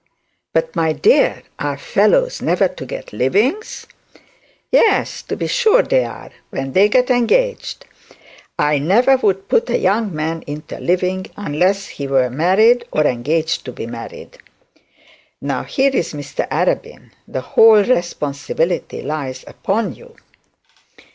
[0.51, 3.85] 'But, my dear, are fellows never to get livings?'
[4.71, 7.85] 'Yes, to be sure they are, when they got engaged.
[8.57, 13.05] I never would put a young man into a living unless he were married, or
[13.05, 14.39] engaged to be married.
[15.39, 17.11] Now here is Mr Arabin.
[17.27, 20.15] The whole responsibility lies upon you.'